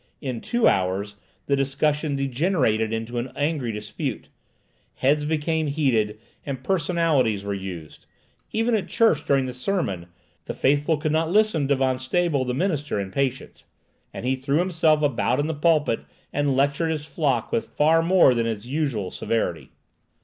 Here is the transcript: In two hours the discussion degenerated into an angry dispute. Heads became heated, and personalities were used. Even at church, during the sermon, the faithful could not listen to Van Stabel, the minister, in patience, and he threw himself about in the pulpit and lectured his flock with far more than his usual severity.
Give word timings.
In 0.19 0.41
two 0.41 0.67
hours 0.67 1.15
the 1.45 1.55
discussion 1.55 2.15
degenerated 2.15 2.91
into 2.91 3.19
an 3.19 3.31
angry 3.35 3.71
dispute. 3.71 4.29
Heads 4.95 5.25
became 5.25 5.67
heated, 5.67 6.19
and 6.43 6.63
personalities 6.63 7.43
were 7.43 7.53
used. 7.53 8.07
Even 8.51 8.73
at 8.73 8.87
church, 8.87 9.23
during 9.27 9.45
the 9.45 9.53
sermon, 9.53 10.07
the 10.45 10.55
faithful 10.55 10.97
could 10.97 11.11
not 11.11 11.29
listen 11.29 11.67
to 11.67 11.75
Van 11.75 11.99
Stabel, 11.99 12.45
the 12.45 12.55
minister, 12.55 12.99
in 12.99 13.11
patience, 13.11 13.63
and 14.11 14.25
he 14.25 14.35
threw 14.35 14.57
himself 14.57 15.03
about 15.03 15.39
in 15.39 15.45
the 15.45 15.53
pulpit 15.53 15.99
and 16.33 16.55
lectured 16.57 16.89
his 16.89 17.05
flock 17.05 17.51
with 17.51 17.65
far 17.67 18.01
more 18.01 18.33
than 18.33 18.47
his 18.47 18.65
usual 18.65 19.11
severity. 19.11 19.69